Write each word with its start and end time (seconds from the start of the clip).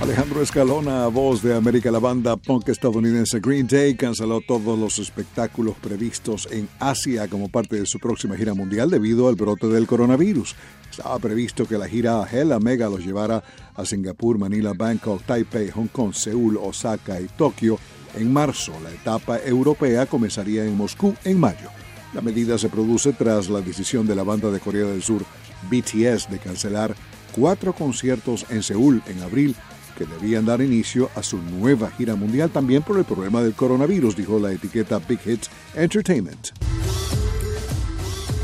Alejandro 0.00 0.42
Escalona, 0.42 1.06
voz 1.08 1.42
de 1.42 1.54
América, 1.54 1.90
la 1.90 1.98
banda 1.98 2.36
punk 2.36 2.68
estadounidense 2.68 3.40
Green 3.40 3.66
Day 3.66 3.96
canceló 3.96 4.42
todos 4.46 4.78
los 4.78 4.98
espectáculos 4.98 5.74
previstos 5.80 6.46
en 6.50 6.68
Asia 6.78 7.28
como 7.28 7.48
parte 7.48 7.76
de 7.76 7.86
su 7.86 7.98
próxima 7.98 8.36
gira 8.36 8.52
mundial 8.52 8.90
debido 8.90 9.26
al 9.26 9.36
brote 9.36 9.68
del 9.68 9.86
coronavirus. 9.86 10.54
Estaba 10.90 11.18
previsto 11.18 11.66
que 11.66 11.78
la 11.78 11.88
gira 11.88 12.26
Hella 12.30 12.60
Mega 12.60 12.90
los 12.90 13.06
llevara 13.06 13.42
a 13.74 13.86
Singapur, 13.86 14.38
Manila, 14.38 14.74
Bangkok, 14.76 15.22
Taipei, 15.22 15.70
Hong 15.70 15.88
Kong, 15.88 16.12
Seúl, 16.12 16.58
Osaka 16.58 17.18
y 17.18 17.28
Tokio 17.28 17.78
en 18.14 18.30
marzo. 18.30 18.72
La 18.84 18.90
etapa 18.90 19.38
europea 19.38 20.04
comenzaría 20.04 20.66
en 20.66 20.76
Moscú 20.76 21.14
en 21.24 21.40
mayo. 21.40 21.70
La 22.12 22.20
medida 22.20 22.58
se 22.58 22.68
produce 22.68 23.14
tras 23.14 23.48
la 23.48 23.62
decisión 23.62 24.06
de 24.06 24.14
la 24.14 24.24
banda 24.24 24.50
de 24.50 24.60
Corea 24.60 24.84
del 24.84 25.02
Sur 25.02 25.24
BTS 25.70 26.30
de 26.30 26.38
cancelar 26.38 26.94
cuatro 27.32 27.72
conciertos 27.72 28.44
en 28.50 28.62
Seúl 28.62 29.02
en 29.06 29.22
abril 29.22 29.56
que 29.96 30.04
debían 30.04 30.46
dar 30.46 30.60
inicio 30.60 31.10
a 31.16 31.22
su 31.22 31.38
nueva 31.38 31.90
gira 31.90 32.14
mundial 32.14 32.50
también 32.50 32.82
por 32.82 32.98
el 32.98 33.04
problema 33.04 33.42
del 33.42 33.54
coronavirus, 33.54 34.14
dijo 34.14 34.38
la 34.38 34.52
etiqueta 34.52 35.00
Big 35.00 35.20
Hits 35.26 35.50
Entertainment. 35.74 36.50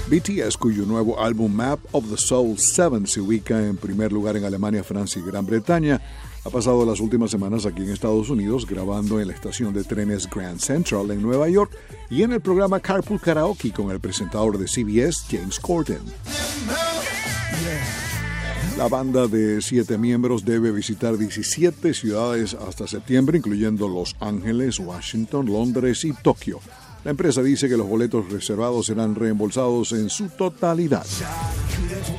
BTS, 0.08 0.58
cuyo 0.58 0.84
nuevo 0.84 1.22
álbum 1.22 1.50
Map 1.54 1.80
of 1.92 2.10
the 2.10 2.18
Soul 2.18 2.56
7 2.58 3.06
se 3.06 3.20
ubica 3.20 3.66
en 3.66 3.76
primer 3.76 4.12
lugar 4.12 4.36
en 4.36 4.44
Alemania, 4.44 4.84
Francia 4.84 5.22
y 5.22 5.24
Gran 5.24 5.46
Bretaña, 5.46 6.02
ha 6.44 6.50
pasado 6.50 6.84
las 6.84 7.00
últimas 7.00 7.30
semanas 7.30 7.66
aquí 7.66 7.82
en 7.82 7.90
Estados 7.90 8.28
Unidos 8.28 8.66
grabando 8.66 9.20
en 9.20 9.28
la 9.28 9.34
estación 9.34 9.72
de 9.72 9.84
trenes 9.84 10.28
Grand 10.28 10.58
Central 10.58 11.10
en 11.12 11.22
Nueva 11.22 11.48
York 11.48 11.70
y 12.10 12.24
en 12.24 12.32
el 12.32 12.40
programa 12.40 12.80
Carpool 12.80 13.20
Karaoke 13.20 13.72
con 13.72 13.90
el 13.90 14.00
presentador 14.00 14.58
de 14.58 14.66
CBS, 14.66 15.24
James 15.30 15.58
Corden. 15.58 16.02
La 18.82 18.88
banda 18.88 19.28
de 19.28 19.62
siete 19.62 19.96
miembros 19.96 20.44
debe 20.44 20.72
visitar 20.72 21.16
17 21.16 21.94
ciudades 21.94 22.54
hasta 22.54 22.88
septiembre, 22.88 23.38
incluyendo 23.38 23.86
Los 23.86 24.16
Ángeles, 24.18 24.80
Washington, 24.80 25.46
Londres 25.46 26.04
y 26.04 26.12
Tokio. 26.12 26.58
La 27.04 27.12
empresa 27.12 27.44
dice 27.44 27.68
que 27.68 27.76
los 27.76 27.86
boletos 27.86 28.28
reservados 28.28 28.86
serán 28.86 29.14
reembolsados 29.14 29.92
en 29.92 30.10
su 30.10 30.30
totalidad. 30.30 31.06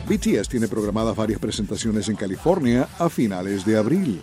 BTS 0.07 0.47
tiene 0.47 0.69
programadas 0.69 1.17
varias 1.17 1.41
presentaciones 1.41 2.07
en 2.07 2.15
California 2.15 2.87
a 2.97 3.09
finales 3.09 3.65
de 3.65 3.75
abril. 3.75 4.21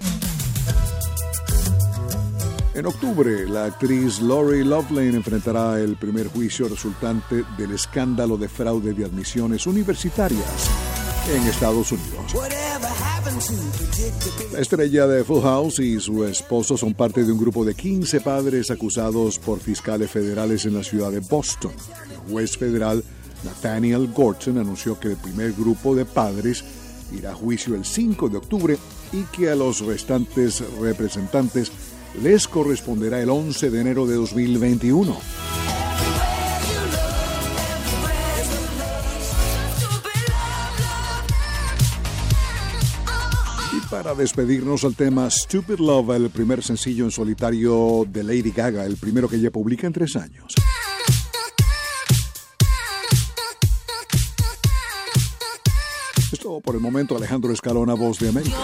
En 2.73 2.87
octubre, 2.87 3.47
la 3.51 3.67
actriz 3.67 4.19
Lori 4.19 4.65
Loveland 4.65 5.15
enfrentará 5.15 5.79
el 5.79 5.97
primer 5.97 6.29
juicio 6.29 6.71
resultante 6.71 7.45
del 7.59 7.73
escándalo 7.73 8.39
de 8.39 8.49
fraude 8.49 8.95
de 8.95 9.05
admisiones 9.05 9.67
universitarias 9.67 10.90
en 11.29 11.43
Estados 11.47 11.93
Unidos. 11.93 12.35
La 14.53 14.61
estrella 14.61 15.07
de 15.07 15.25
Full 15.25 15.43
House 15.43 15.79
y 15.81 16.01
su 16.01 16.25
esposo 16.25 16.77
son 16.77 16.95
parte 16.95 17.25
de 17.25 17.33
un 17.33 17.39
grupo 17.39 17.65
de 17.65 17.75
15 17.75 18.21
padres 18.21 18.71
acusados 18.71 19.39
por 19.39 19.61
fiscales 19.61 20.11
federales 20.11 20.65
en 20.65 20.75
la 20.75 20.83
ciudad 20.83 21.11
de 21.11 21.21
Boston. 21.21 21.73
El 22.11 22.33
juez 22.33 22.57
federal 22.57 23.05
Nathaniel 23.45 24.09
Gorton 24.13 24.59
anunció 24.59 24.99
que 24.99 25.09
el 25.09 25.17
primer 25.17 25.53
grupo 25.53 25.95
de 25.95 26.05
padres 26.05 26.65
irá 27.13 27.33
a 27.33 27.35
juicio 27.35 27.75
el 27.75 27.85
5 27.85 28.29
de 28.29 28.39
octubre 28.39 28.79
y 29.13 29.23
que 29.25 29.51
a 29.51 29.55
los 29.55 29.81
restantes 29.81 30.63
representantes 30.81 31.73
les 32.23 32.49
corresponderá 32.49 33.21
el 33.21 33.31
11 33.31 33.71
de 33.71 33.81
enero 33.81 34.07
de 34.07 34.17
2021. 34.17 35.17
Para 43.91 44.15
despedirnos 44.15 44.85
al 44.85 44.97
tema 44.97 45.31
Stupid 45.31 45.79
Love, 45.79 46.17
el 46.17 46.31
primer 46.31 46.63
sencillo 46.63 47.05
en 47.05 47.11
solitario 47.11 48.05
de 48.09 48.25
Lady 48.25 48.51
Gaga, 48.51 48.85
el 48.85 48.97
primero 48.97 49.29
que 49.29 49.37
ella 49.37 49.51
publica 49.51 49.87
en 49.87 49.93
tres 49.93 50.17
años. 50.17 50.55
Esto 56.33 56.61
por 56.61 56.75
el 56.75 56.81
momento 56.81 57.17
Alejandro 57.17 57.53
Escalona, 57.53 57.95
voz 57.95 58.19
de 58.19 58.31
América. 58.31 58.57